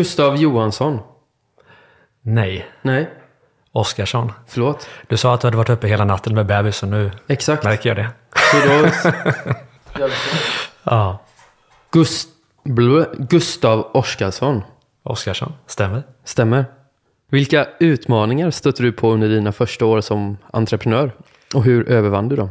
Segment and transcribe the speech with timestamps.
[0.00, 0.98] Gustav Johansson.
[2.22, 3.10] Nej, Nej,
[3.72, 4.32] Oskarsson.
[4.48, 4.88] förlåt.
[5.08, 7.64] Du sa att du hade varit uppe hela natten med bebis och nu Exakt.
[7.64, 8.08] märker jag det.
[10.84, 11.18] Ja,
[11.90, 12.28] Gust...
[12.64, 13.04] Blö...
[13.18, 14.62] Gustav Oskarsson.
[15.02, 15.52] Oskarsson.
[15.66, 16.02] Stämmer.
[16.24, 16.64] Stämmer.
[17.30, 21.12] Vilka utmaningar stötte du på under dina första år som entreprenör?
[21.54, 22.50] Och hur övervann du dem?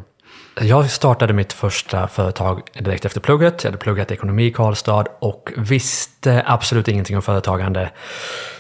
[0.61, 3.63] Jag startade mitt första företag direkt efter plugget.
[3.63, 7.89] Jag hade pluggat ekonomi i Karlstad och visste absolut ingenting om företagande.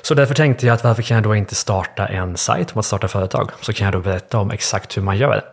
[0.01, 2.85] Så därför tänkte jag att varför kan jag då inte starta en sajt om att
[2.85, 3.51] starta företag?
[3.61, 5.43] Så kan jag då berätta om exakt hur man gör.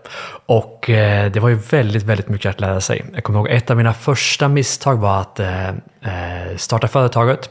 [0.47, 3.05] Och eh, det var ju väldigt, väldigt mycket att lära sig.
[3.15, 7.51] Jag kommer ihåg ett av mina första misstag var att eh, eh starta företaget.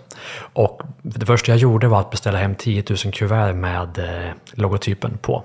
[0.53, 5.17] Och det första jag gjorde var att beställa hem 10 000 kuvert med eh, logotypen
[5.21, 5.43] på.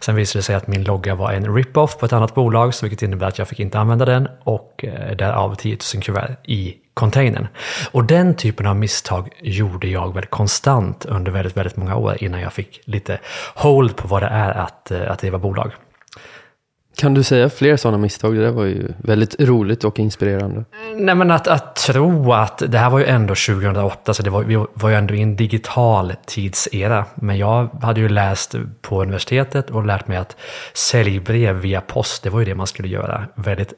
[0.00, 2.86] Sen visade det sig att min logga var en rip-off på ett annat bolag, så
[2.86, 6.74] vilket innebär att jag fick inte använda den och eh, därav 10 000 kuvert i
[6.94, 7.48] containern.
[7.90, 12.40] Och den typen av misstag gjorde jag väl konstant under väldigt, väldigt många år innan
[12.40, 13.18] jag fick lite
[13.54, 15.72] hold på vad det är att, eh, att driva bolag.
[16.96, 18.34] Kan du säga fler sådana misstag?
[18.34, 20.64] Det där var ju väldigt roligt och inspirerande.
[20.94, 24.42] Nej men att, att tro att, det här var ju ändå 2008 så det var,
[24.42, 27.04] vi var ju ändå i en digital tidsera.
[27.14, 30.36] Men jag hade ju läst på universitetet och lärt mig att
[30.72, 33.26] säljbrev via post, det var ju det man skulle göra.
[33.34, 33.72] Väldigt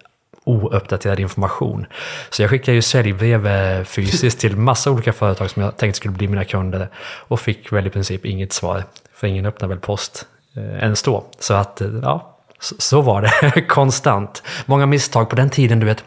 [0.44, 1.86] ouppdaterad information.
[2.30, 6.14] Så jag skickade ju säljbrev eh, fysiskt till massa olika företag som jag tänkte skulle
[6.14, 6.88] bli mina kunder
[7.28, 8.84] och fick väl i princip inget svar.
[9.14, 11.25] För ingen öppnar väl post eh, ens då.
[11.38, 14.42] Så att, eh, ja, så, var det konstant.
[14.66, 16.04] Många misstag på den tiden, du vet,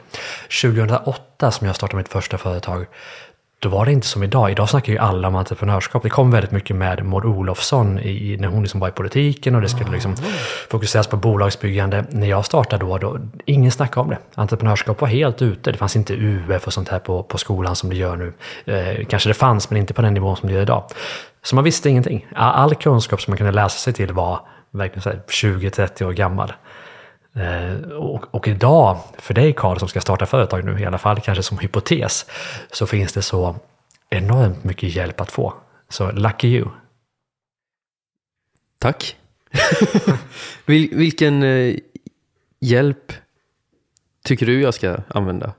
[0.61, 2.85] 2008 som jag startade mitt första företag,
[3.61, 4.51] då var det inte som idag.
[4.51, 6.03] Idag snackar ju alla om entreprenörskap.
[6.03, 9.61] Det kom väldigt mycket med Maud Olofsson i, när hon liksom var i politiken och
[9.61, 10.15] det skulle liksom
[10.69, 12.05] fokuseras på bolagsbyggande.
[12.09, 14.17] När jag startade då, då, ingen snackade om det.
[14.35, 15.71] Entreprenörskap var helt ute.
[15.71, 18.33] Det fanns inte UF och sånt här på, på skolan som det gör nu.
[18.65, 20.83] Eh, kanske det fanns, men inte på den nivån som det gör idag.
[21.43, 22.25] Så man visste ingenting.
[22.35, 24.39] All, all kunskap som man kunde läsa sig till var
[24.71, 26.53] verkligen 20-30 år gammal.
[27.33, 31.21] Eh, och, och, idag, för dig Karl som ska starta företag nu, i alla fall
[31.21, 32.25] kanske som hypotes,
[32.71, 33.55] så finns det så
[34.09, 35.53] enormt mycket hjälp att få.
[35.89, 36.67] Så lucky you.
[38.79, 39.15] Tack.
[40.65, 41.75] Vil, vilken eh,
[42.59, 43.13] hjälp
[44.23, 45.53] tycker du jag ska använda?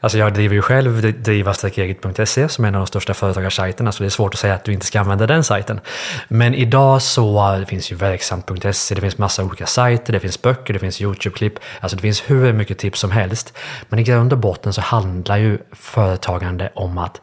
[0.00, 4.06] Alltså jag driver ju själv driva-eget.se som är en av de största företagarsajterna så det
[4.06, 5.80] är svårt att säga att du inte ska använda den sajten.
[6.28, 10.42] Men idag så äh, det finns ju verksamt.se, det finns massa olika sajter, det finns
[10.42, 11.58] böcker, det finns YouTube-klipp.
[11.80, 13.58] Alltså det finns hur mycket tips som helst.
[13.88, 17.20] Men i grund och botten så handlar ju företagande om att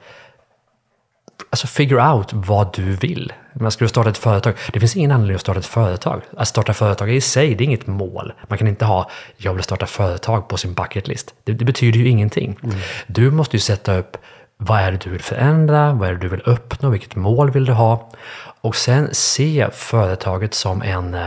[1.49, 3.33] Alltså figure out vad du vill.
[3.53, 4.53] Men ska du starta ett företag?
[4.73, 6.21] Det finns ingen anledning att starta ett företag.
[6.37, 8.33] Att starta företag i sig, det är inget mål.
[8.47, 11.33] Man kan inte ha jag vill starta företag på sin bucket list.
[11.43, 12.59] Det, det betyder ju ingenting.
[12.63, 12.75] Mm.
[13.07, 14.17] Du måste ju sätta upp
[14.57, 15.93] vad är det du vill förändra?
[15.93, 16.89] Vad är det du vill uppnå?
[16.89, 18.09] Vilket mål vill du ha?
[18.61, 21.17] Och sen se företaget som en,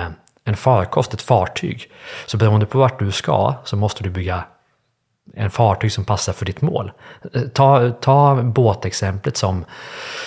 [0.44, 1.90] en farkost, ett fartyg.
[2.26, 4.44] Så beroende på vart du ska så måste du bygga
[5.34, 6.92] en fartyg som passar för ditt mål.
[7.34, 9.64] Eh, ta, ta båtexemplet som,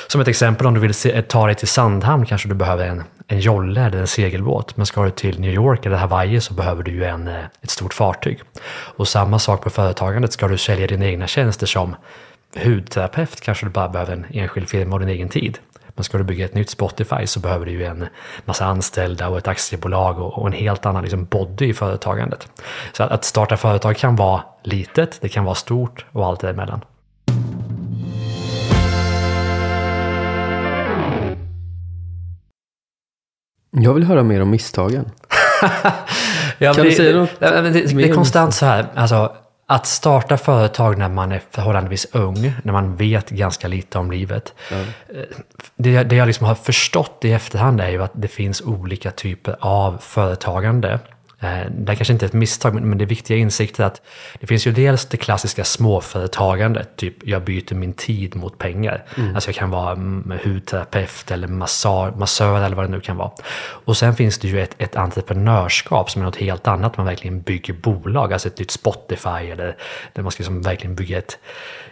[0.08, 2.88] som ett exempel om du vill se, eh, ta dig till Sandhamn kanske du behöver
[2.88, 4.78] en, en jolle eller en segelbåt.
[4.78, 7.70] Men ska du till New York eller Hawaii så behöver du ju en, eh, ett
[7.70, 8.42] stort fartyg.
[8.70, 11.96] Och samma sak på företagandet, ska du sälja dina egna tjänster som
[12.64, 15.58] hudterapeut kanske du bara behöver en enskild firma och din egen tid.
[16.00, 18.08] Men ska du bygga ett nytt Spotify så behöver du ju en
[18.46, 22.48] massa anställda och ett aktiebolag och, och en helt annan liksom body i företagandet.
[22.94, 26.82] Så att, att starta företag kan vara litet, det kan vara stort och allt däremellan.
[33.72, 35.06] Jag vill höra mer om misstagen.
[36.58, 37.40] ja, kan det, du säga något?
[37.40, 39.36] Det, det, det är konstant så här, alltså,
[39.72, 44.54] att starta företag när man är förhållandevis ung, när man vet ganska lite om livet.
[44.72, 44.86] Mm.
[45.76, 49.56] Det, det jag liksom har förstått i efterhand är ju att det finns olika typer
[49.60, 51.00] av företagande.
[51.72, 54.02] Det kanske inte är ett misstag, men det viktiga insikter är att
[54.40, 59.06] det finns ju dels det klassiska småföretagandet, typ jag byter min tid mot pengar.
[59.18, 59.36] Mm.
[59.36, 59.96] Alltså jag kan vara
[60.44, 63.32] hudterapeut eller massör, massör eller vad det nu kan vara.
[63.62, 67.42] Och sen finns det ju ett, ett entreprenörskap som är något helt annat, man verkligen
[67.42, 69.78] bygger bolag, alltså ett nytt Spotify eller
[70.14, 71.40] där man ska liksom verkligen bygga ett,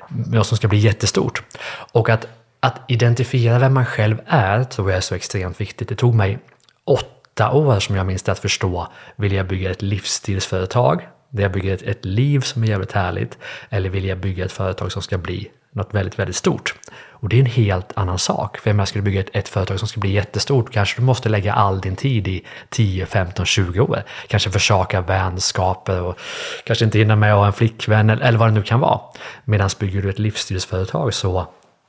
[0.09, 1.43] något som ska bli jättestort.
[1.91, 2.27] Och att,
[2.59, 5.89] att identifiera vem man själv är tror jag är så extremt viktigt.
[5.89, 6.39] Det tog mig
[6.85, 11.07] åtta åtta år som jag minns det att förstå, vill jag bygga ett livsstilsföretag?
[11.29, 13.37] Där jag bygger ett, ett liv som är jävligt härligt?
[13.69, 16.75] Eller vill jag bygga ett företag som ska bli något väldigt, väldigt stort?
[17.19, 18.57] Och det är en helt annan sak.
[18.57, 21.29] För om jag skulle bygga ett, ett företag som ska bli jättestort, kanske du måste
[21.29, 24.03] lägga all din tid i 10, 15, 20 år.
[24.27, 26.19] Kanske försaka vänskaper och
[26.65, 28.99] kanske inte hinna med att ha en flickvän eller, eller vad det nu kan vara.
[29.45, 31.47] Medan bygger du ett livsstilsföretag så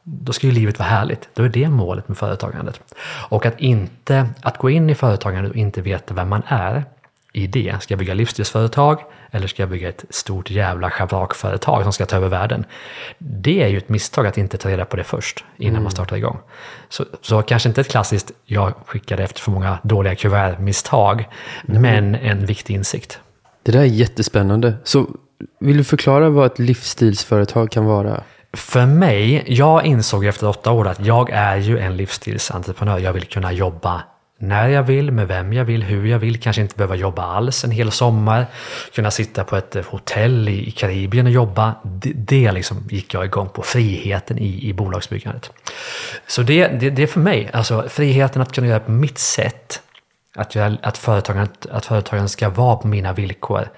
[0.09, 1.29] då ska ju livet vara härligt.
[1.35, 2.81] Då är det målet med företagandet.
[3.29, 6.85] Och att inte, att gå in i företagandet och inte veta vem man är
[7.33, 7.83] i det.
[7.83, 9.01] Ska jag bygga livsstilsföretag
[9.31, 12.65] eller ska jag bygga ett stort jävla schabrakföretag som ska ta över världen?
[13.19, 15.83] Det är ju ett misstag att inte ta reda på det först innan mm.
[15.83, 16.39] man startar igång.
[16.89, 21.29] Så, så kanske inte ett klassiskt jag skickade efter för många dåliga kuvert-misstag,
[21.69, 21.83] mm.
[21.83, 23.21] men en viktig insikt.
[23.63, 24.75] Det där är jättespännande.
[24.85, 25.07] Så
[25.61, 28.23] vill du förklara vad ett livsstilsföretag kan vara?
[28.53, 32.99] För mig, jag insåg efter åtta år att jag är ju en livsstilsentreprenör.
[32.99, 34.03] Jag vill kunna jobba
[34.41, 37.65] när jag vill, med vem jag vill, hur jag vill, kanske inte behöva jobba alls
[37.65, 38.47] en hel sommar.
[38.95, 41.75] Kunna sitta på ett hotell i Karibien och jobba.
[41.83, 45.51] Det, det liksom gick jag igång på, friheten i, i bolagsbyggandet.
[46.27, 49.83] Så det, det, det är för mig, alltså friheten att kunna göra på mitt sätt.
[50.39, 53.69] Att, jag, att, företagen, att företagen ska vara på mina villkor,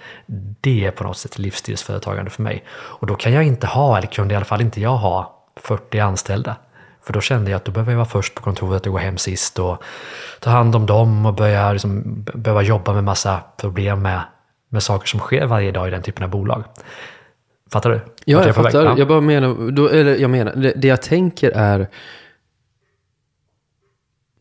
[0.60, 2.64] det är på något sätt livsstilsföretagande för mig.
[2.70, 5.98] Och då kan jag inte ha, eller kunde i alla fall inte jag ha, 40
[5.98, 6.56] anställda.
[7.02, 9.18] För då kände jag att då behöver jag vara först på kontoret och gå hem
[9.18, 9.82] sist och
[10.40, 14.20] ta hand om dem och börja liksom, behöva jobba med massa problem med,
[14.68, 16.64] med saker som sker varje dag i den typen av bolag.
[17.72, 17.96] Fattar du?
[18.24, 18.84] Ja, jag, jag fattar.
[18.84, 18.98] Ja.
[18.98, 21.88] Jag bara menar, då, eller jag menar, det, det jag tänker är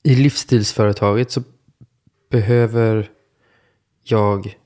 [0.03, 1.41] i livsstilsföretaget så
[2.29, 3.09] behöver
[4.03, 4.57] jag,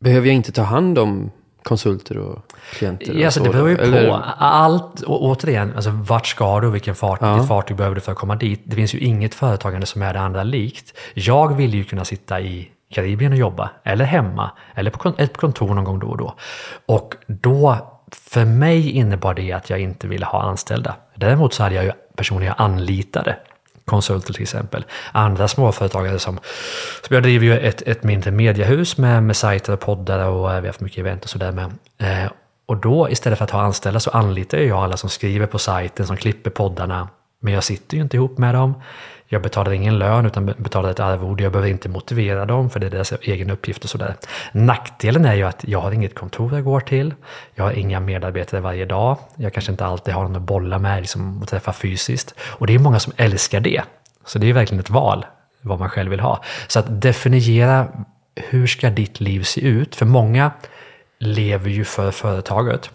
[0.00, 1.30] behöver jag inte ta hand om
[1.62, 2.38] konsulter och
[2.72, 3.14] klienter?
[3.14, 4.08] Ja, alltså, det beror ju Eller?
[4.08, 4.14] på.
[4.38, 7.32] Allt, och återigen, alltså, vart ska du och vilken fart, ja.
[7.32, 8.62] vilket fartyg behöver du för att komma dit?
[8.64, 10.98] Det finns ju inget företagande som är det andra likt.
[11.14, 15.74] Jag vill ju kunna sitta i Karibien och jobba, eller hemma, eller på ett kontor
[15.74, 16.34] någon gång då och då.
[16.86, 17.76] Och då,
[18.12, 20.94] för mig innebar det att jag inte ville ha anställda.
[21.14, 23.36] Däremot så hade jag ju personer jag anlitade
[23.84, 24.84] konsulter till exempel.
[25.12, 26.40] Andra småföretagare som,
[27.06, 30.60] som jag driver ju ett, ett mindre mediehus med, med sajter och poddar och eh,
[30.60, 31.72] vi har haft mycket event och sådär med.
[31.98, 32.30] Eh,
[32.66, 36.06] och då istället för att ha anställda så anlitar jag alla som skriver på sajten,
[36.06, 37.08] som klipper poddarna.
[37.42, 38.74] Men jag sitter ju inte ihop med dem.
[39.26, 41.42] Jag betalar ingen lön utan betalar ett arvode.
[41.42, 44.14] Jag behöver inte motivera dem för det är deras egen uppgift och sådär.
[44.52, 47.14] Nackdelen är ju att jag har inget kontor jag går till.
[47.54, 49.18] Jag har inga medarbetare varje dag.
[49.36, 52.34] Jag kanske inte alltid har någon att bolla med liksom, och träffa fysiskt.
[52.40, 53.82] Och det är många som älskar det.
[54.24, 55.26] Så det är verkligen ett val
[55.60, 56.42] vad man själv vill ha.
[56.68, 57.88] Så att definiera
[58.34, 59.96] hur ska ditt liv se ut?
[59.96, 60.50] För många
[61.18, 62.90] lever ju för företaget.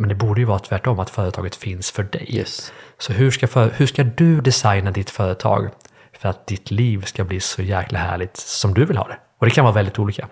[0.00, 2.26] Men det borde ju vara tvärtom, att företaget finns för dig.
[2.28, 2.72] Yes.
[2.98, 5.68] Så hur ska, för, hur ska du designa ditt företag
[6.12, 9.18] för att ditt liv ska bli så jäkla härligt som du vill ha det?
[9.38, 10.28] Och det kan vara väldigt olika.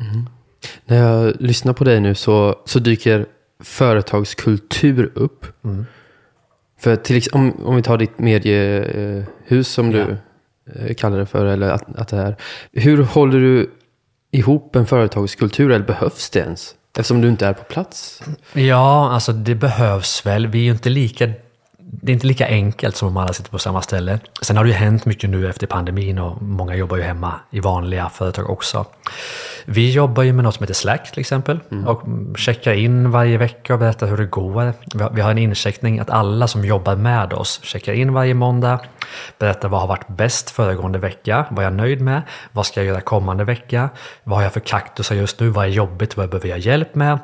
[0.00, 0.28] Mm.
[0.84, 3.26] När jag lyssnar på dig nu så, så dyker
[3.60, 5.64] företagskultur upp.
[5.64, 5.86] Mm.
[6.78, 10.16] För till om, om vi tar ditt mediehus som du
[10.64, 10.94] ja.
[10.96, 12.36] kallar det för, eller att, att det är.
[12.72, 13.70] Hur håller du
[14.30, 16.74] ihop en företagskultur, eller behövs det ens?
[16.96, 18.22] Eftersom du inte är på plats?
[18.52, 20.46] Ja, alltså det behövs väl.
[20.46, 21.28] Vi är ju inte lika
[21.90, 24.18] det är inte lika enkelt som om alla sitter på samma ställe.
[24.42, 27.60] Sen har det ju hänt mycket nu efter pandemin och många jobbar ju hemma i
[27.60, 28.86] vanliga företag också.
[29.70, 31.86] Vi jobbar ju med något som heter Slack till exempel mm.
[31.86, 32.02] och
[32.36, 34.72] checkar in varje vecka och berättar hur det går.
[35.14, 38.80] Vi har en incheckning att alla som jobbar med oss checkar in varje måndag,
[39.38, 42.86] berättar vad har varit bäst föregående vecka, vad jag är nöjd med, vad ska jag
[42.86, 43.88] göra kommande vecka,
[44.24, 47.18] vad har jag för kaktusar just nu, vad är jobbigt, vad behöver jag hjälp med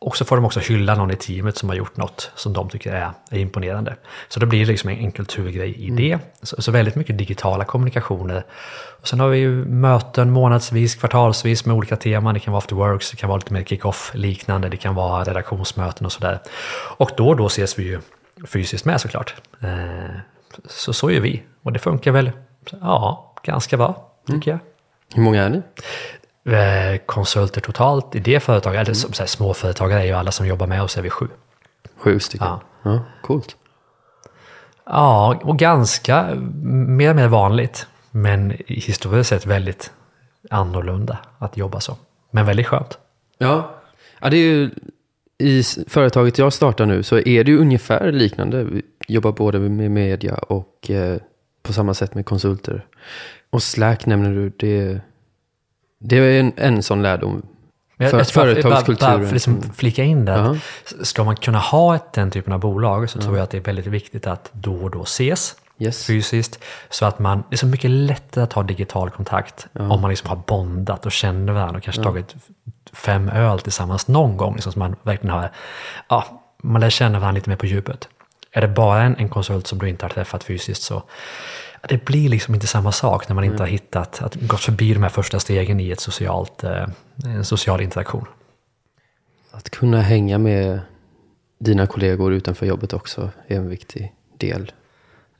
[0.00, 2.68] och så får de också hylla någon i teamet som har gjort något som de
[2.68, 3.96] tycker är, är imponerande.
[4.28, 5.96] Så då blir det liksom en, en kulturgrej i mm.
[5.96, 6.18] det.
[6.42, 8.44] Så, så, väldigt mycket digitala kommunikationer.
[9.00, 12.34] Och sen har vi ju möten månadsvis, kvartalsvis med olika teman.
[12.34, 15.24] Det kan vara after works, det kan vara lite mer kick-off liknande, det kan vara
[15.24, 16.38] redaktionsmöten och sådär.
[16.96, 18.00] Och då och då ses vi ju
[18.46, 19.34] fysiskt med såklart.
[19.60, 20.16] Eh,
[20.66, 21.42] så så gör vi.
[21.62, 22.30] Och det funkar väl,
[22.80, 24.60] ja, ganska bra tycker mm.
[25.08, 25.16] jag.
[25.16, 25.62] Hur många är ni?
[26.48, 30.66] Eh, konsulter totalt i det företaget, eller så här, småföretagare är ju alla som jobbar
[30.66, 31.28] med oss, är vi sju.
[31.96, 32.46] Sju stycken?
[32.46, 32.60] Ja.
[32.82, 33.00] ja.
[33.22, 33.56] Coolt.
[34.84, 37.86] Ja, och ganska mer och mer vanligt.
[38.10, 39.92] Men historiskt sett väldigt
[40.50, 41.96] annorlunda att jobba så.
[42.30, 42.98] Men väldigt skönt.
[43.38, 43.70] Ja,
[44.20, 44.70] ja det är ju
[45.38, 48.64] i företaget jag startar nu så är det ju ungefär liknande.
[48.64, 51.18] Vi jobbar både med media och eh,
[51.62, 52.86] på samma sätt med konsulter.
[53.50, 55.00] Och Slack nämner du, det
[55.98, 57.42] det är en, en sån lärdom.
[57.98, 59.10] För, jag, företagskulturen.
[59.10, 60.32] Bara, bara för liksom flika in det.
[60.32, 61.04] Uh -huh.
[61.04, 63.24] Ska man kunna ha ett, den typen av bolag så uh -huh.
[63.24, 66.06] tror jag att det är väldigt viktigt att då och då ses yes.
[66.06, 66.58] fysiskt.
[66.90, 69.92] Så att man, det är så mycket lättare att ha digital kontakt -huh.
[69.92, 72.34] om man liksom har bondat och känner varandra och kanske tagit
[72.92, 74.54] fem öl tillsammans någon gång.
[74.54, 75.50] Liksom, så man verkligen har,
[76.08, 78.08] ja, man lär känna varandra lite mer på djupet.
[78.50, 81.02] Är det bara en, en konsult som du inte har träffat fysiskt så
[81.88, 83.60] det blir liksom inte samma sak när man inte mm.
[83.60, 86.88] har hittat, att gått förbi de här första stegen i ett socialt, eh,
[87.24, 88.26] en social interaktion.
[89.50, 90.80] Att kunna hänga med
[91.60, 94.72] dina kollegor utanför jobbet också är en viktig del.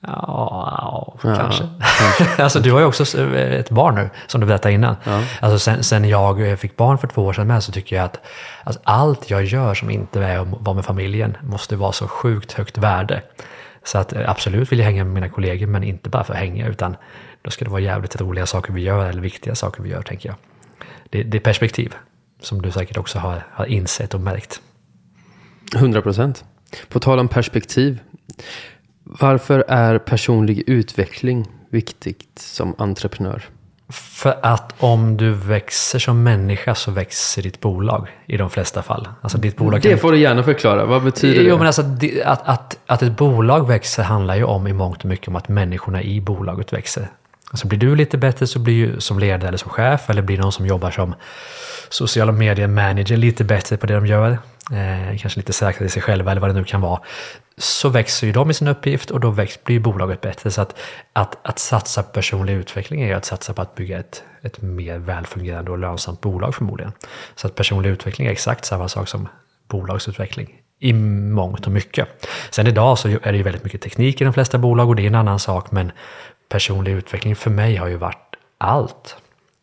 [0.01, 1.69] Ja, kanske.
[1.83, 2.43] kanske.
[2.43, 4.97] alltså, du har ju också ett barn nu, som du berättade innan.
[5.05, 5.23] Ja.
[5.41, 8.21] Alltså, sen, sen, jag fick barn för två år sedan med så tycker jag att
[8.65, 12.53] alltså, allt jag gör som inte är att vara med familjen måste vara så sjukt
[12.53, 13.23] högt värde.
[13.85, 16.41] Så att eh, absolut vill jag hänga med mina kollegor, men inte bara för att
[16.41, 16.97] hänga, utan
[17.43, 20.29] då ska det vara jävligt roliga saker vi gör, eller viktiga saker vi gör, tänker
[20.29, 20.37] jag.
[21.11, 21.95] Det, det är perspektiv,
[22.41, 24.61] som du säkert också har, har insett och märkt.
[25.77, 26.45] 100 procent.
[26.89, 27.99] På tal om perspektiv.
[29.11, 33.45] Varför är personlig utveckling viktigt som entreprenör?
[33.91, 39.09] För att om du växer som människa så växer ditt bolag i de flesta fall.
[39.21, 40.85] Alltså ditt bolag det får du gärna förklara.
[40.85, 41.59] Vad betyder jo, det?
[41.59, 41.83] Men alltså,
[42.25, 45.49] att, att, att ett bolag växer handlar ju om i mångt och mycket om att
[45.49, 47.09] människorna i bolaget växer.
[47.51, 50.39] Alltså blir du lite bättre så blir du som ledare eller som chef eller blir
[50.39, 51.15] någon som jobbar som
[51.89, 54.39] sociala medier manager lite bättre på det de gör.
[54.73, 57.01] Eh, kanske lite säkra i sig själva eller vad det nu kan vara
[57.59, 60.51] så växer ju de i sin uppgift och då växer, blir bolaget bättre.
[60.51, 60.79] Så att,
[61.13, 64.63] att, att satsa på personlig utveckling är ju att satsa på att bygga ett, ett
[64.63, 66.93] mer välfungerande och lönsamt bolag förmodligen.
[67.35, 69.29] Så att personlig utveckling är exakt samma sak som
[69.69, 72.27] bolagsutveckling i mångt och mycket.
[72.51, 75.03] Sen idag så är det ju väldigt mycket teknik i de flesta bolag och det
[75.03, 75.93] är en annan sak, men
[76.49, 79.17] personlig utveckling för mig har ju varit allt.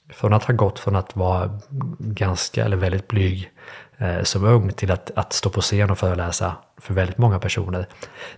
[0.09, 1.59] Från att ha gått från att vara
[1.99, 3.51] ganska eller väldigt blyg
[3.97, 7.87] Eh, som ung till att, att stå på scen och föreläsa för väldigt många personer.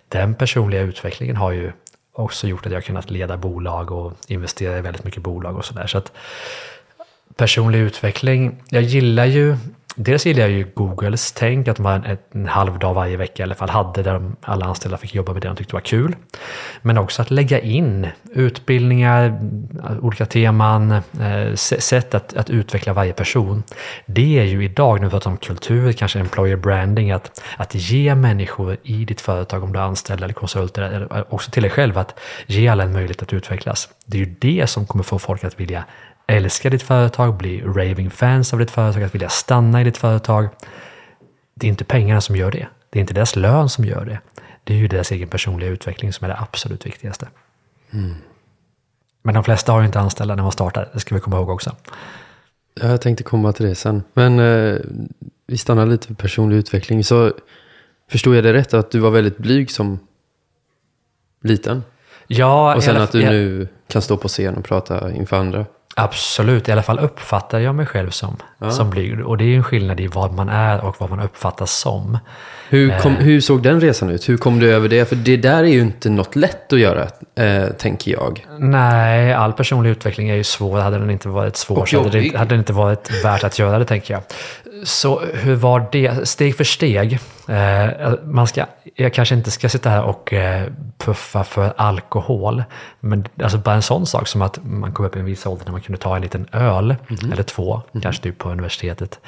[0.08, 1.72] Den personliga utvecklingen har ju
[2.14, 5.88] också gjort att jag kunnat leda bolag och investera i väldigt mycket bolag och sådär.
[5.88, 6.12] Så att
[7.36, 9.58] personlig utveckling, jag gillar ju
[10.00, 13.44] Dels gillar jag ju Googles tänk, att de har en, en halv dag varje vecka
[13.44, 15.82] i alla fall hade där de, alla anställda fick jobba med det de tyckte var
[15.82, 16.16] kul.
[16.82, 19.40] Men också att lägga in utbildningar,
[20.02, 23.64] olika teman, eh, sätt att, att utveckla varje person.
[24.06, 28.16] Det är ju idag, när vi pratar om kultur, kanske employer branding, att, att ge
[28.16, 31.98] människor i ditt företag, om du är anställd eller konsulter, eller också till dig själv,
[31.98, 33.90] att ge alla en möjlighet att utvecklas.
[34.06, 35.84] Det är ju det som kommer få folk att vilja
[36.28, 40.50] älska ditt företag, bli raving fans av ditt företag, att vilja stanna i ditt företag.
[41.54, 42.68] Det är inte pengarna som gör det.
[42.90, 44.20] Det är inte deras lön som gör det.
[44.64, 47.28] Det är ju deras egen personliga utveckling som är det absolut viktigaste.
[47.92, 48.16] Mm.
[49.24, 51.50] Men de flesta har ju inte anställda när man startar, det ska vi komma ihåg
[51.50, 51.76] också.
[52.82, 54.04] Jag tänkte komma till det sen.
[54.14, 54.80] Men eh,
[55.48, 57.04] vi stannar lite vid personlig utveckling.
[57.04, 57.34] Så
[58.10, 60.00] förstod jag det rätt att du var väldigt blyg som
[61.44, 61.84] liten?
[62.28, 62.76] Ja.
[62.76, 65.66] Och sen att du nu kan stå på scen och prata inför andra?
[66.00, 68.72] Absolut, i alla fall uppfattar jag mig själv som, ja.
[68.72, 69.26] som blyg.
[69.26, 72.18] Och det är ju en skillnad i vad man är och vad man uppfattas som.
[72.70, 73.20] Hur, kom, eh.
[73.20, 74.30] hur såg den resan ut?
[74.30, 75.10] Hur kom du över det?
[75.10, 78.48] För det där är ju inte något lätt att göra, eh, tänker jag.
[78.60, 80.80] Nej, all personlig utveckling är ju svår.
[80.80, 83.80] Hade den inte varit svår så hade det, hade det inte varit värt att göra
[83.80, 84.24] det, tänker jag.
[84.84, 86.28] Så hur var det?
[86.28, 87.20] Steg för steg.
[87.48, 92.64] Eh, man ska, jag kanske inte ska sitta här och eh, puffa för alkohol.
[93.00, 95.66] Men alltså bara en sån sak som att man kom upp i en viss ålder
[95.66, 97.32] när man kunde ta en liten öl mm.
[97.32, 98.02] eller två, mm.
[98.02, 99.20] kanske typ på universitetet.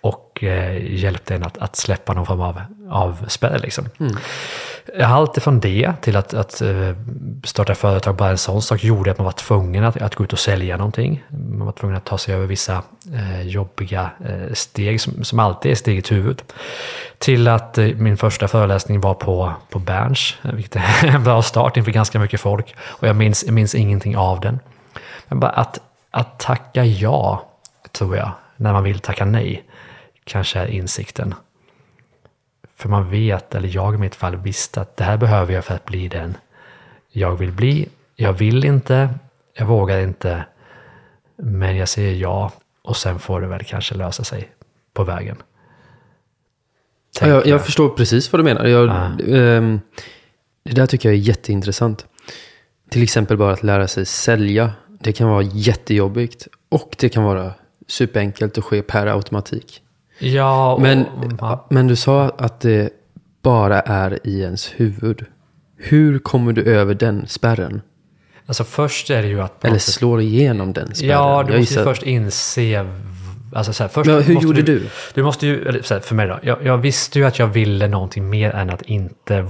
[0.00, 2.60] Och eh, hjälpte en att, att släppa någon form av,
[2.90, 3.58] av spärr.
[3.58, 3.84] Liksom.
[4.00, 4.16] Mm.
[5.04, 6.62] Allt ifrån det till att, att
[7.44, 10.32] starta företag, bara en sån sak gjorde att man var tvungen att, att gå ut
[10.32, 11.24] och sälja någonting.
[11.62, 12.82] Man var tvungen att ta sig över vissa
[13.14, 16.42] eh, jobbiga eh, steg som, som alltid är steget huvud.
[17.18, 21.76] Till att eh, min första föreläsning var på, på Berns, vilket är en bra start
[21.76, 22.74] inför ganska mycket folk.
[22.80, 24.60] Och jag minns, jag minns ingenting av den.
[25.28, 27.48] Men bara att, att tacka ja,
[27.92, 29.64] tror jag, när man vill tacka nej,
[30.24, 31.34] kanske är insikten.
[32.76, 35.74] För man vet, eller jag i mitt fall visste att det här behöver jag för
[35.74, 36.36] att bli den
[37.08, 37.88] jag vill bli.
[38.16, 39.08] Jag vill inte,
[39.54, 40.44] jag vågar inte,
[41.44, 44.52] men jag säger ja och sen får det väl kanske lösa sig
[44.92, 45.36] på vägen.
[47.20, 48.64] Ja, jag, jag, förstår precis vad du menar.
[48.64, 49.10] Jag, ah.
[49.26, 49.80] um,
[50.64, 52.06] det där tycker jag är jätteintressant.
[52.90, 54.72] Till exempel bara att lära sig sälja.
[55.00, 57.52] Det kan vara jättejobbigt och det kan vara
[57.86, 59.82] superenkelt att ske per automatik.
[60.18, 61.06] Ja, och, men,
[61.40, 61.66] ja.
[61.70, 62.90] men du sa att det
[63.42, 65.24] bara är i ens huvud.
[65.76, 67.80] Hur kommer du över den spärren?
[68.46, 69.64] Alltså först är det ju att...
[69.64, 71.10] Eller slår igenom den spärren.
[71.10, 72.86] Ja, du måste ju först inse...
[73.54, 74.88] Alltså så här, först men hur gjorde du, du?
[75.14, 77.88] Du måste ju, så här, för mig då, jag, jag, visste ju att jag ville
[77.88, 79.46] någonting mer än att inte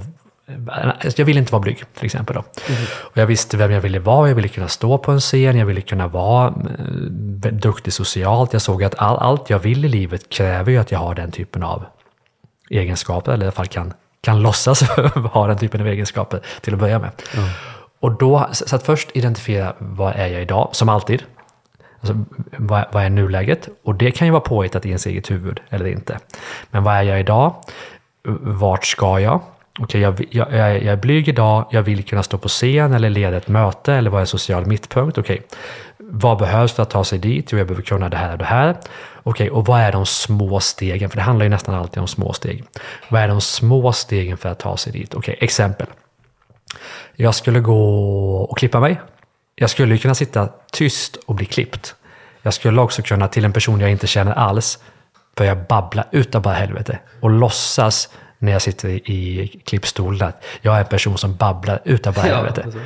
[1.17, 2.35] jag ville inte vara blyg till exempel.
[2.35, 2.45] Då.
[2.69, 2.83] Mm.
[2.93, 5.67] Och jag visste vem jag ville vara, jag ville kunna stå på en scen, jag
[5.67, 8.53] ville kunna vara eh, duktig socialt.
[8.53, 11.31] Jag såg att all, allt jag vill i livet kräver ju att jag har den
[11.31, 11.85] typen av
[12.71, 14.83] egenskaper, eller i alla fall kan, kan låtsas
[15.33, 17.11] ha den typen av egenskaper till att börja med.
[17.37, 17.49] Mm.
[18.03, 21.23] Och då, så att först identifiera vad är jag idag, som alltid.
[22.01, 22.25] Alltså,
[22.59, 23.69] vad, vad är nuläget?
[23.83, 26.19] Och det kan ju vara påhittat i ens eget huvud eller inte.
[26.71, 27.55] Men vad är jag idag?
[28.41, 29.41] vart ska jag?
[29.81, 33.11] Okej, jag, jag, jag, jag är blyg idag, jag vill kunna stå på scen eller
[33.11, 35.19] leda ett möte eller vara en social mittpunkt.
[35.19, 35.43] Okej,
[35.99, 37.53] vad behövs för att ta sig dit?
[37.53, 38.77] Jo, jag behöver kunna det här och det här.
[39.23, 41.11] Okej, och vad är de små stegen?
[41.11, 42.65] För det handlar ju nästan alltid om små steg.
[43.09, 45.15] Vad är de små stegen för att ta sig dit?
[45.15, 45.87] Okej, exempel.
[47.17, 49.01] Jag skulle gå och klippa mig.
[49.55, 51.95] Jag skulle kunna sitta tyst och bli klippt.
[52.43, 54.79] Jag skulle också kunna till en person jag inte känner alls
[55.37, 60.81] börja babbla utav bara helvete och låtsas när jag sitter i klippstolen att jag är
[60.81, 62.63] en person som babblar utav bara helvete.
[62.65, 62.81] alltså,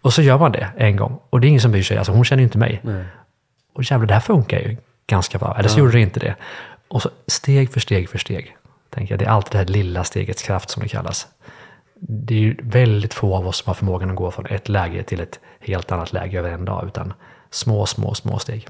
[0.00, 1.20] Och så gör man det en gång.
[1.30, 1.96] Och det är ingen som bryr sig.
[1.98, 2.80] Alltså hon känner ju inte mig.
[2.82, 3.04] Nej.
[3.74, 4.76] Och jävlar, det här funkar ju
[5.06, 5.56] ganska bra.
[5.58, 6.34] Eller så gjorde det inte det.
[6.88, 8.56] Och så steg för steg för steg.
[8.90, 9.18] Tänker jag.
[9.18, 11.26] Det är alltid det här lilla stegets kraft som det kallas.
[12.00, 15.02] Det är ju väldigt få av oss som har förmågan att gå från ett läge
[15.02, 16.86] till ett helt annat läge över en dag.
[16.86, 17.12] Utan
[17.50, 18.68] små, små, små steg.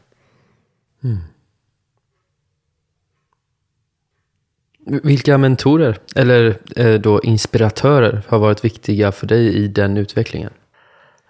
[4.86, 10.52] Vilka mentorer, eller eh, då inspiratörer, har varit viktiga för dig i den utvecklingen?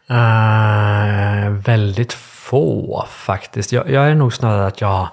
[0.08, 3.72] Eh, väldigt få faktiskt.
[3.72, 5.08] Jag, jag är nog snarare att jag...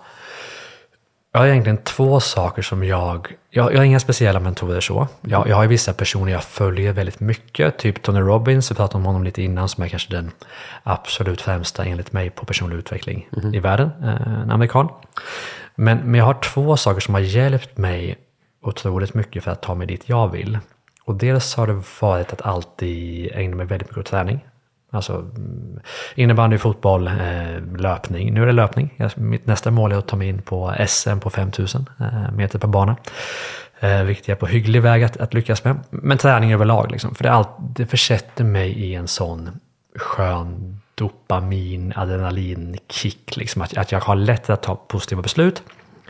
[1.35, 3.27] Jag har egentligen två saker som jag...
[3.49, 5.07] Jag, jag har inga speciella mentorer så.
[5.21, 7.77] Jag, jag har vissa personer jag följer väldigt mycket.
[7.77, 10.31] Typ Tony Robbins, vi pratade om honom lite innan, som är kanske den
[10.83, 13.91] absolut främsta enligt mig på personlig utveckling i världen.
[14.03, 14.89] Eh, en amerikan.
[15.75, 18.15] Men, men jag har två saker som har hjälpt mig
[18.61, 20.59] otroligt mycket för att ta mig dit jag vill.
[21.05, 24.45] Och dels har det varit att alltid ägna mig väldigt mycket åt träning.
[24.95, 25.79] Alltså mm,
[26.15, 28.33] innebandy, fotboll, eh, löpning.
[28.33, 29.01] Nu är det löpning.
[29.15, 32.67] Mitt nästa mål är att ta mig in på SM på 5000 eh, meter per
[32.67, 32.95] bana.
[33.79, 35.79] Eh, vilket jag är på hygglig väg att, att lyckas med.
[35.89, 39.59] Men träning överlag, liksom, för det, allt, det försätter mig i en sån
[39.95, 43.37] skön dopamin, adrenalinkick.
[43.37, 45.63] Liksom, att, att jag har lättare att ta positiva beslut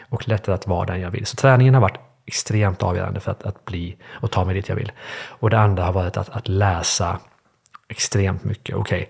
[0.10, 1.26] och lättare att vara den jag vill.
[1.26, 4.76] Så träningen har varit extremt avgörande för att, att bli och ta mig dit jag
[4.76, 4.92] vill.
[5.28, 7.20] Och det andra har varit att, att läsa
[7.90, 8.76] extremt mycket.
[8.76, 9.10] Okej,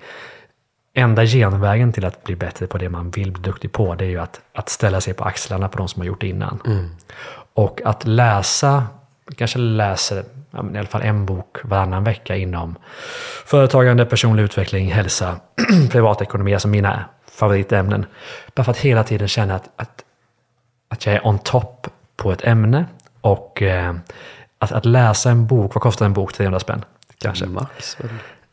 [0.94, 4.10] enda genvägen till att bli bättre på det man vill bli duktig på, det är
[4.10, 6.60] ju att, att ställa sig på axlarna på de som har gjort det innan.
[7.54, 8.88] Och att läsa,
[9.36, 10.24] kanske läser
[10.74, 12.76] i alla fall en bok varannan vecka inom
[13.46, 15.40] företagande, personlig utveckling, hälsa,
[15.92, 18.06] privatekonomi, alltså mina favoritämnen.
[18.56, 20.04] Bara för att hela tiden känna att, att,
[20.90, 22.86] att jag är on top på ett ämne.
[23.22, 23.96] Och eh,
[24.60, 26.34] att, att läsa en bok, vad kostar en bok?
[26.34, 26.86] 300 spänn?
[27.18, 27.46] Kanske.
[27.46, 27.98] Max?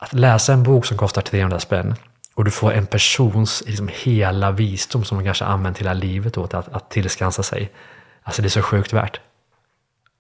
[0.03, 1.95] Att läsa en bok som kostar 300 spänn
[2.35, 6.55] och du får en persons liksom, hela visdom som de kanske använt hela livet åt
[6.55, 7.73] att, att tillskansa sig.
[8.23, 9.21] Alltså det är så sjukt värt.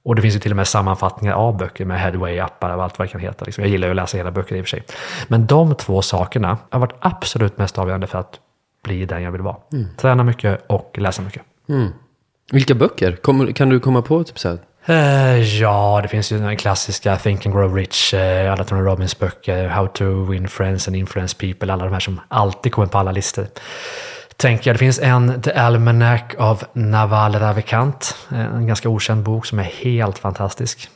[0.04, 3.08] Och det finns ju till och med sammanfattningar av böcker med headway-appar och allt vad
[3.08, 3.44] det kan heta.
[3.44, 3.64] Liksom.
[3.64, 4.84] Jag gillar ju att läsa hela böcker i och för sig.
[5.28, 8.40] Men de två sakerna har varit absolut mest avgörande för att
[8.84, 9.56] bli den jag vill vara.
[9.96, 11.42] Träna mycket och läsa mycket.
[12.52, 13.16] Vilka böcker?
[13.52, 14.58] Kan du komma på typ så här?
[14.86, 19.18] Eh, ja, det finns ju den klassiska Think and Grow Rich, eh, alla Tony Robbins
[19.18, 22.98] böcker, How to Win Friends and Influence People, alla de här som alltid kommer på
[22.98, 23.46] alla listor.
[24.36, 29.46] Tänker jag, det finns en The Almanac av Naval Ravikant, eh, en ganska okänd bok
[29.46, 30.88] som är helt fantastisk.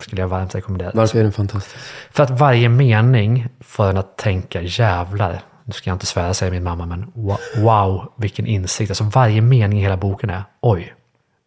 [0.00, 0.90] Skulle jag varmt rekommendera.
[0.94, 1.76] Varför är den fantastisk?
[2.10, 6.52] För att varje mening får en att tänka jävlar, nu ska jag inte svära säger
[6.52, 7.12] min mamma, men
[7.56, 8.90] wow vilken insikt.
[8.90, 10.94] Alltså varje mening i hela boken är oj,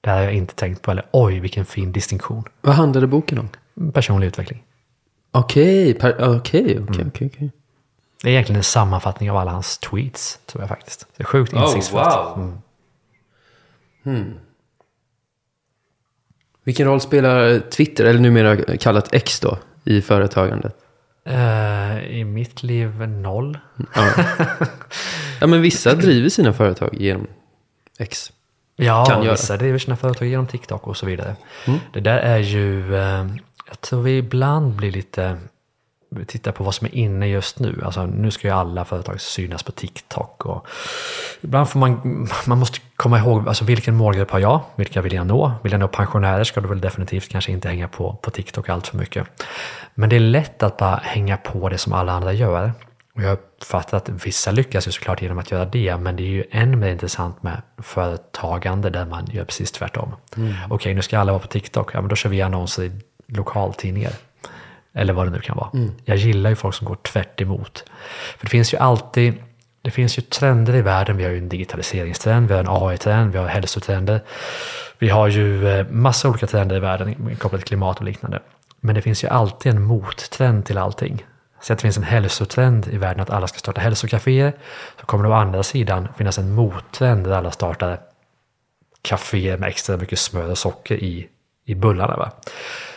[0.05, 2.43] det här har jag inte tänkt på, eller oj vilken fin distinktion.
[2.61, 3.49] Vad handlade boken om?
[3.91, 4.63] Personlig utveckling.
[5.31, 7.07] Okej, Mm.
[7.07, 7.51] okej, okej.
[8.23, 11.07] Det är egentligen en sammanfattning av alla hans tweets, tror jag faktiskt.
[11.17, 12.03] Det är sjukt insiktsfullt.
[12.05, 12.57] wow.
[16.63, 20.75] Vilken roll spelar Twitter, eller numera kallat X då, i företagandet?
[21.25, 23.57] Eh, I mitt liv noll.
[23.95, 24.09] Ja.
[25.41, 27.27] ja, men vissa driver sina företag genom
[27.99, 28.31] X.
[28.75, 29.31] Ja, Kan göra.
[29.31, 31.35] vissa driver sina företag genom TikTok och så vidare.
[31.93, 33.25] Det där är ju, eh,
[33.67, 35.37] jag tror vi ibland blir lite,
[36.27, 37.81] tittar på vad som är inne just nu.
[37.85, 40.45] Alltså nu ska ju alla företag synas på TikTok.
[40.45, 40.67] Och
[41.41, 44.61] ibland får man, man måste komma ihåg, alltså vilken målgrupp har jag?
[44.75, 45.51] Vilka vill jag nå?
[45.63, 48.87] Vill jag nå pensionärer ska du väl definitivt kanske inte hänga på, på TikTok allt
[48.87, 49.27] för mycket.
[49.93, 52.71] Men det är lätt att bara hänga på det som alla andra gör.
[53.15, 56.27] Och jag uppfattar att vissa lyckas ju såklart genom att göra det, men det är
[56.27, 60.15] ju än mer intressant med företagande där man gör precis tvärtom.
[60.69, 62.91] Okej, nu ska alla vara på TikTok, ja men då kör vi annonser i
[63.27, 64.11] lokaltidningar.
[64.93, 65.69] Eller vad det nu kan vara.
[66.05, 67.83] Jag gillar ju folk som går tvärt emot.
[68.37, 69.33] För det finns ju alltid,
[69.81, 71.17] det finns ju trender i världen.
[71.17, 74.21] Vi har ju en digitaliseringstrend, vi har en AI-trend, vi har hälsotrender.
[74.99, 78.39] Vi har ju eh, massa olika trender i världen kopplat till klimat och liknande.
[78.79, 81.25] Men det finns ju alltid en mottrend till allting.
[81.65, 84.53] Säg att det finns en hälsotrend i världen att alla ska starta hälsokaféer.
[84.99, 87.99] Så kommer det å andra sidan finnas en mottrend där alla startar
[89.01, 91.29] kaféer med extra mycket smör och socker i
[91.65, 92.17] i bullarna.
[92.17, 92.31] Va?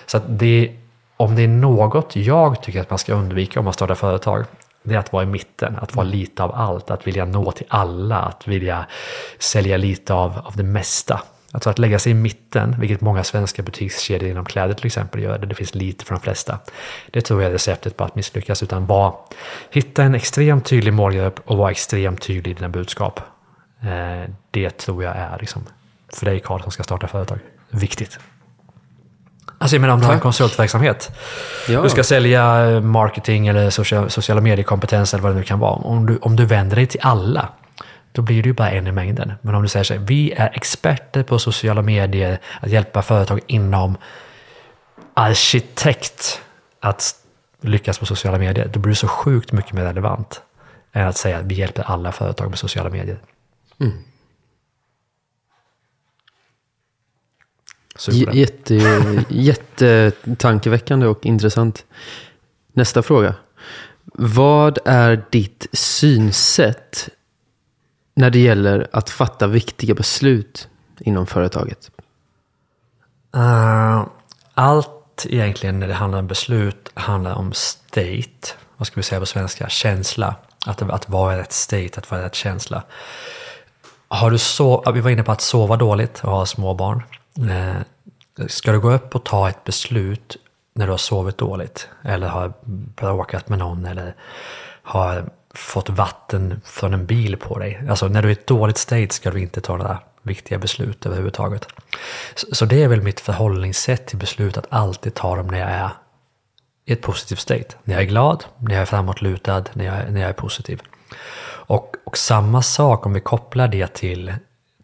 [0.07, 0.77] Så att det,
[1.17, 4.45] om det är något jag tycker att man ska undvika om man startar företag,
[4.83, 7.67] det är att vara i mitten, att vara lite av allt, att vilja nå till
[7.69, 8.87] alla, att vilja
[9.39, 11.21] sälja lite av, av det mesta.
[11.53, 15.39] Alltså att lägga sig i mitten, vilket många svenska butikskedjor inom kläder till exempel gör,
[15.39, 16.59] där det finns lite för de flesta.
[17.11, 19.13] Det tror jag är receptet på att misslyckas, utan bara
[19.71, 23.21] hitta en extremt tydlig målgrupp och vara extremt tydlig i dina budskap.
[23.81, 25.67] Eh, det tror jag är liksom,
[26.13, 27.39] för dig Karl som ska starta företag,
[27.71, 28.19] viktigt.
[29.59, 31.11] Alltså jag menar om du har en konsultverksamhet.
[31.69, 31.83] Ja.
[31.83, 35.73] Du ska sälja marketing eller social, sociala mediekompetens eller vad det nu kan vara.
[35.73, 37.49] Om du, om du vänder dig till alla,
[38.13, 39.33] då blir det ju bara en i mängden.
[39.43, 43.41] Men om du säger så här, vi är experter på sociala medier, att hjälpa företag
[43.47, 43.97] inom
[45.15, 46.43] arkitekt
[46.81, 47.15] att
[47.61, 50.43] lyckas på sociala medier, då blir det så sjukt mycket mer relevant
[50.93, 53.19] än att säga att vi hjälper alla företag med sociala medier.
[58.11, 58.75] J- Jätte,
[59.29, 61.85] jättetankeväckande och intressant.
[62.73, 63.35] Nästa fråga.
[64.15, 67.09] Vad är ditt synsätt
[68.19, 70.69] när det gäller att fatta viktiga beslut
[71.01, 71.91] inom företaget?
[73.37, 74.07] Uh,
[74.55, 78.49] allt egentligen när det handlar om beslut handlar om state.
[78.77, 79.69] Vad ska vi säga på svenska?
[79.69, 80.35] Känsla.
[80.67, 82.83] Att, att vara i rätt state, att vara i rätt känsla.
[84.09, 87.03] Har du så, vi var inne på att sova dåligt och ha småbarn.
[87.51, 90.37] Eh, ska du gå upp och ta ett beslut
[90.75, 92.53] när du har sovit dåligt eller har
[92.97, 94.15] bråkat med någon eller
[94.83, 97.83] har fått vatten från en bil på dig.
[97.89, 101.07] Alltså när du är i ett dåligt state ska du inte ta några viktiga beslut
[101.07, 101.69] överhuvudtaget.
[102.35, 105.71] Så, så det är väl mitt förhållningssätt till beslut att alltid ta dem när jag
[105.71, 105.91] är
[106.85, 107.77] i ett positivt state.
[107.85, 110.83] När jag är glad, när jag är framåtlutad, när jag, när jag är positiv.
[111.69, 114.35] Och, och samma sak om vi kopplar det till,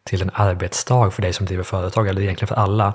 [0.04, 2.94] till en arbetsdag för dig som driver företag, eller egentligen för alla.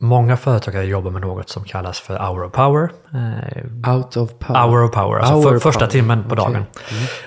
[0.00, 2.90] Många företagare jobbar med något som kallas för hour of power.
[3.14, 4.60] Eh, Out of power.
[4.66, 5.90] Hour of power, alltså Hour för, första power.
[5.90, 6.44] timmen på Okej.
[6.44, 6.64] dagen.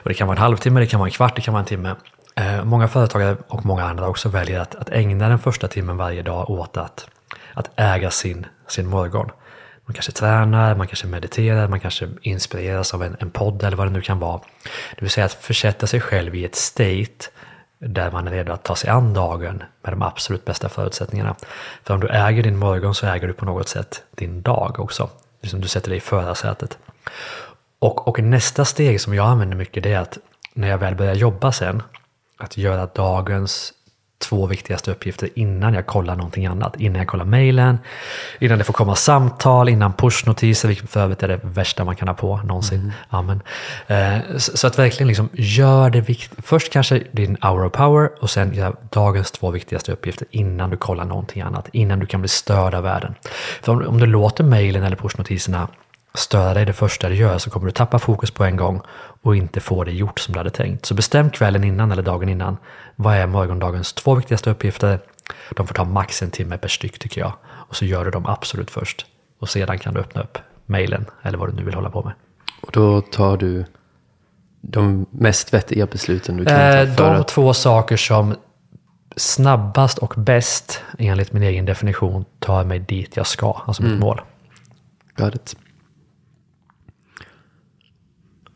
[0.04, 1.66] Och det kan vara en halvtimme, det kan vara en kvart, det kan vara en
[1.68, 1.96] timme.
[2.36, 6.22] Eh, många företagare och många andra också väljer att, att ägna den första timmen varje
[6.22, 7.08] dag åt att,
[7.54, 9.30] att äga sin, sin morgon.
[9.86, 13.88] Man kanske tränar, man kanske mediterar, man kanske inspireras av en, en podd eller vad
[13.88, 14.40] det nu kan vara.
[14.96, 17.26] Det vill säga att försätta sig själv i ett state
[17.80, 21.36] där man är redo att ta sig an dagen med de absolut bästa förutsättningarna.
[21.84, 25.10] För om du äger din morgon så äger du på något sätt din dag också.
[25.42, 26.78] Liksom du sätter dig i förarsätet.
[27.80, 30.18] Och, och nästa steg som jag använder mycket det är att
[30.54, 31.84] när jag väl börjar jobba sen,
[32.38, 33.74] att göra dagens
[34.20, 36.76] två viktigaste uppgifter innan jag kollar någonting annat.
[36.80, 37.80] Innan jag kollar mejlen,
[38.40, 42.08] innan det får komma samtal, innan pushnotiser, vilket för övrigt är det värsta man kan
[42.08, 42.94] ha på någonsin.
[43.10, 43.42] Amen.
[43.88, 46.46] Eh, så, att verkligen liksom gör det viktigt.
[46.46, 50.78] Först kanske din hour of power och sen gör dagens två viktigaste uppgifter innan du
[50.78, 51.70] kollar någonting annat.
[51.72, 53.16] Innan du kan bli störd av världen.
[53.62, 55.68] För om, om du låter mejlen eller pushnotiserna
[56.14, 58.82] störa dig det första du gör så kommer du tappa fokus på en gång
[59.22, 60.86] och inte få det gjort som du hade tänkt.
[60.86, 62.58] Så bestäm kvällen innan eller dagen innan.
[62.96, 65.00] Vad är morgondagens två viktigaste uppgifter?
[65.56, 67.34] De får ta max en timme per styck tycker jag.
[67.48, 69.06] Och så gör du dem absolut först.
[69.40, 72.14] Och sedan kan du öppna upp mejlen eller vad du nu vill hålla på med.
[72.62, 73.66] Och då tar du
[74.62, 77.28] de mest vettiga besluten du kan Eh, ta för de att...
[77.28, 78.36] två saker som
[79.16, 84.22] snabbast och bäst enligt min egen definition tar mig dit jag ska, alltså mitt mål.
[85.16, 85.56] Got it.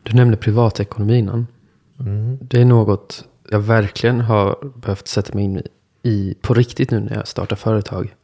[0.03, 1.47] Du nämnde privatekonomi innan.
[2.41, 5.61] Det är något jag verkligen har behövt sätta mig in
[6.03, 8.15] i på riktigt nu när jag startar företag.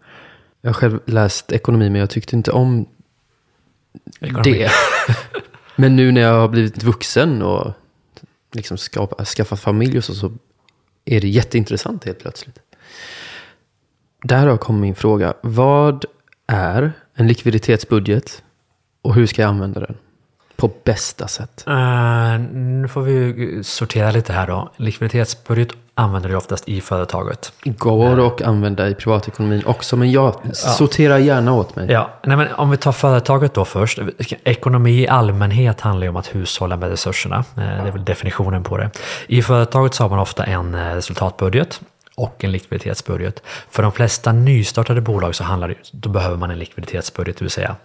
[0.61, 2.85] Jag har själv läst ekonomi men jag tyckte inte om
[4.19, 4.43] Ekonomi.
[4.43, 4.71] det.
[5.75, 7.73] men nu när jag har blivit vuxen och
[8.51, 10.31] liksom skapa, skaffat familj och så, så
[11.05, 12.59] är det jätteintressant helt plötsligt.
[14.23, 15.33] Där kommer min fråga.
[15.41, 16.05] Vad
[16.47, 18.43] är en likviditetsbudget
[19.01, 19.97] och hur ska jag använda den?
[20.59, 21.63] På bästa sätt.
[21.67, 24.69] Eh, nu får vi ju sortera lite här då.
[24.77, 27.51] Likviditetsbudget använder du oftast i företaget.
[27.63, 31.91] Går att använda i privatekonomin också, men jag sorterar gärna åt mig.
[31.91, 33.99] Ja, nej men om vi tar företaget då först.
[34.43, 37.37] Ekonomi i allmänhet handlar ju om att hushålla med resurserna.
[37.37, 38.89] Eh, Det är väl definitionen på det.
[39.27, 41.81] I företaget så har man ofta en eh, resultatbudget
[42.15, 43.43] och en likviditetsbudget.
[43.69, 47.51] För de flesta nystartade bolag så handlar det, då behöver man en likviditetsbudget, det vill
[47.51, 47.75] säga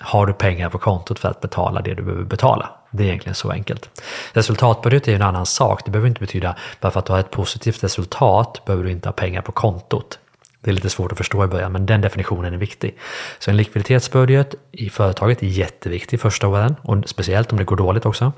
[0.00, 2.70] har du pengar på kontot för att betala det du behöver betala?
[2.90, 4.00] Det är egentligen så enkelt.
[4.32, 5.84] Resultatbudget är ju en annan sak.
[5.84, 9.08] Det behöver inte betyda, bara för att du har ett positivt resultat behöver du inte
[9.08, 10.18] ha pengar på kontot.
[10.60, 12.98] Det är lite svårt att förstå i början, men den definitionen är viktig.
[13.38, 18.06] Så en likviditetsbudget i företaget är jätteviktig första åren, och speciellt om det går dåligt
[18.06, 18.32] också.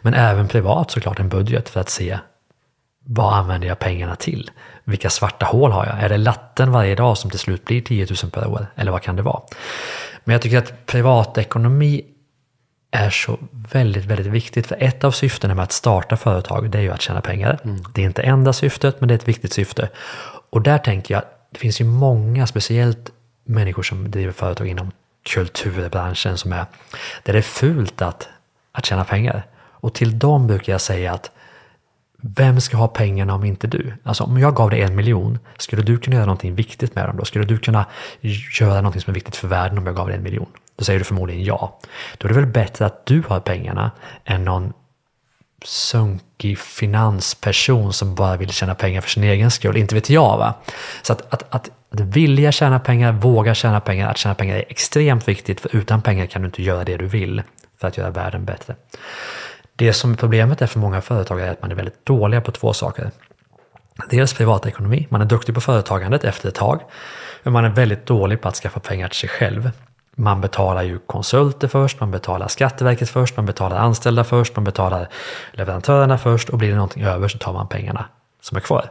[0.00, 2.18] Men även privat såklart en budget för att se
[3.06, 4.50] vad använder jag pengarna till?
[4.84, 6.02] Vilka svarta hål har jag?
[6.02, 8.66] Är det latten varje dag som till slut blir 10 000 per år?
[8.76, 9.40] Eller vad kan det vara?
[10.24, 12.04] Men jag tycker att privatekonomi
[12.90, 14.66] är så väldigt, väldigt viktigt.
[14.66, 17.58] För ett av syftena med att starta företag, det är ju att tjäna pengar.
[17.64, 17.84] Mm.
[17.94, 19.88] Det är inte enda syftet, men det är ett viktigt syfte.
[20.50, 23.10] Och där tänker jag, det finns ju många, speciellt
[23.44, 26.66] människor som driver företag inom kulturbranschen, som är,
[27.22, 28.28] där det är fult att,
[28.72, 29.46] att tjäna pengar.
[29.56, 31.30] Och till dem brukar jag säga att
[32.26, 33.92] vem ska ha pengarna om inte du?
[34.02, 37.16] Alltså om jag gav dig en miljon, skulle du kunna göra någonting viktigt med dem
[37.16, 37.24] då?
[37.24, 37.86] Skulle du kunna
[38.60, 40.48] göra någonting som är viktigt för världen om jag gav dig en miljon?
[40.76, 41.78] Då säger du förmodligen ja.
[42.18, 43.90] Då är det väl bättre att du har pengarna
[44.24, 44.72] än någon
[45.64, 49.76] sunkig finansperson som bara vill tjäna pengar för sin egen skull.
[49.76, 50.54] Inte vet jag va?
[51.02, 54.64] Så att, att, att, att vilja tjäna pengar, våga tjäna pengar, att tjäna pengar är
[54.68, 57.42] extremt viktigt för utan pengar kan du inte göra det du vill
[57.80, 58.74] för att göra världen bättre.
[59.76, 62.52] Det som är problemet är för många företagare är att man är väldigt dåliga på
[62.52, 63.10] två saker.
[64.10, 66.80] Dels privatekonomi, man är duktig på företagandet efter ett tag,
[67.42, 69.70] men man är väldigt dålig på att skaffa pengar till sig själv.
[70.16, 75.08] Man betalar ju konsulter först, man betalar Skatteverket först, man betalar anställda först, man betalar
[75.52, 78.04] leverantörerna först och blir det någonting över så tar man pengarna
[78.40, 78.90] som är kvar.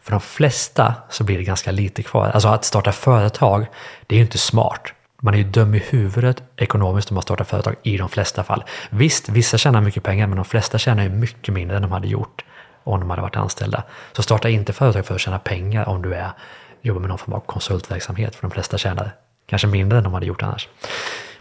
[0.00, 2.28] För de flesta så blir det ganska lite kvar.
[2.28, 3.66] Alltså att starta företag,
[4.06, 4.92] det är ju inte smart.
[5.24, 8.64] Man är ju dum i huvudet ekonomiskt om man startar företag i de flesta fall.
[8.90, 12.08] Visst, vissa tjänar mycket pengar, men de flesta tjänar ju mycket mindre än de hade
[12.08, 12.44] gjort
[12.84, 13.82] om de hade varit anställda.
[14.12, 16.30] Så starta inte företag för att tjäna pengar om du är,
[16.80, 19.14] jobbar med någon form av konsultverksamhet, för de flesta tjänar
[19.46, 20.68] kanske mindre än de hade gjort annars.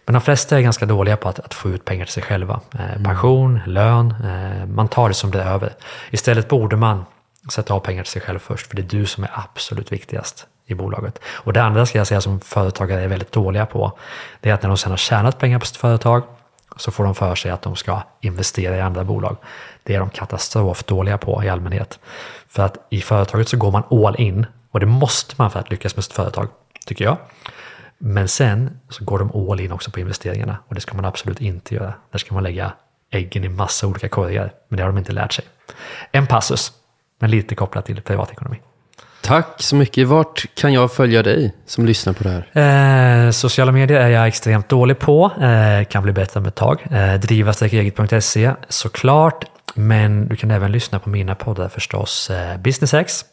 [0.05, 2.61] Men de flesta är ganska dåliga på att, att få ut pengar till sig själva.
[2.73, 3.03] Eh, mm.
[3.03, 5.73] pension, lön, eh, man tar det som blir över.
[6.11, 7.05] Istället borde man
[7.51, 10.47] sätta av pengar till sig själv först, för det är du som är absolut viktigast
[10.65, 11.19] i bolaget.
[11.25, 13.97] Och det andra ska jag säga som företagare är väldigt dåliga på,
[14.39, 16.23] det är att när de sen har tjänat pengar på sitt företag
[16.75, 19.37] så får de för sig att de ska investera i andra bolag.
[19.83, 21.99] Det är de katastrofdåliga på i allmänhet.
[22.47, 25.69] För att i företaget så går man all in och det måste man för att
[25.69, 26.47] lyckas med sitt företag,
[26.85, 27.17] tycker jag.
[27.97, 31.41] Men sen så går de all in också på investeringarna och det ska man absolut
[31.41, 31.93] inte göra.
[32.11, 32.73] Där ska man lägga
[33.11, 35.45] äggen i massa olika korgar, men det har de inte lärt sig.
[36.11, 36.71] En passus,
[37.19, 38.57] men lite kopplat till privatekonomi.
[39.21, 40.07] Tack så mycket.
[40.07, 43.25] Vart kan jag följa dig som lyssnar på det här?
[43.27, 45.31] Eh, sociala medier är jag extremt dålig på.
[45.41, 46.81] Eh, kan bli bättre om ett tag.
[46.91, 49.45] Eh, driva-eget.se såklart.
[49.75, 52.29] Men du kan även lyssna på mina poddar förstås.
[52.29, 53.25] Eh, Business X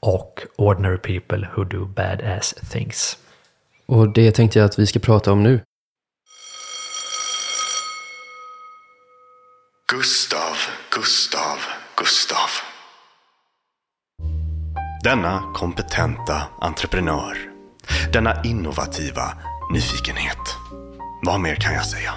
[0.00, 3.18] och Ordinary People Who Do Badass Things.
[3.86, 5.60] Och det tänkte jag att vi ska prata om nu.
[9.92, 10.56] Gustav,
[10.90, 11.58] Gustav,
[11.96, 12.75] Gustav.
[15.06, 17.36] Denna kompetenta entreprenör.
[18.12, 19.32] Denna innovativa
[19.72, 20.38] nyfikenhet.
[21.22, 22.12] Vad mer kan jag säga?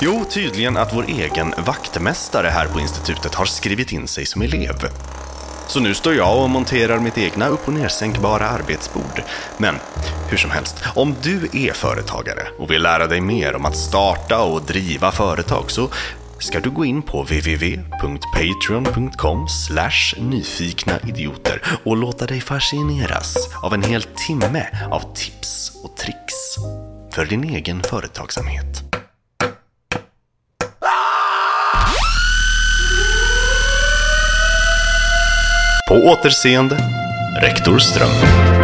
[0.00, 4.76] Jo, tydligen att vår egen vaktmästare här på institutet har skrivit in sig som elev.
[5.66, 9.22] Så nu står jag och monterar mitt egna upp och nersänkbara arbetsbord.
[9.58, 9.74] Men
[10.30, 14.42] hur som helst, om du är företagare och vill lära dig mer om att starta
[14.42, 15.88] och driva företag så
[16.40, 19.46] ska du gå in på www.patreon.com
[20.18, 26.34] nyfikna idioter och låta dig fascineras av en hel timme av tips och tricks
[27.12, 28.82] för din egen företagsamhet.
[35.88, 36.78] På återseende,
[37.40, 38.57] Rektor Ström.